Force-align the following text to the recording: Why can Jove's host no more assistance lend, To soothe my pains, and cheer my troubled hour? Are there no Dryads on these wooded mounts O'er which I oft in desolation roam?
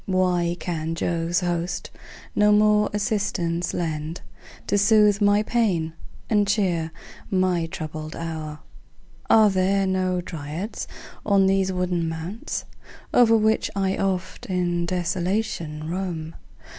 Why 0.07 0.57
can 0.59 0.95
Jove's 0.95 1.41
host 1.41 1.91
no 2.35 2.51
more 2.51 2.89
assistance 2.91 3.71
lend, 3.71 4.21
To 4.65 4.75
soothe 4.75 5.21
my 5.21 5.43
pains, 5.43 5.91
and 6.27 6.47
cheer 6.47 6.89
my 7.29 7.67
troubled 7.67 8.15
hour? 8.15 8.61
Are 9.29 9.51
there 9.51 9.85
no 9.85 10.19
Dryads 10.19 10.87
on 11.23 11.45
these 11.45 11.71
wooded 11.71 12.01
mounts 12.03 12.65
O'er 13.13 13.37
which 13.37 13.69
I 13.75 13.95
oft 13.95 14.47
in 14.47 14.87
desolation 14.87 15.87
roam? 15.87 16.33